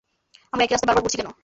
[0.53, 1.29] আমরা একই রাস্তায় বারবার ঘুরছি কেন?